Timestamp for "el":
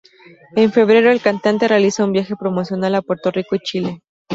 1.11-1.21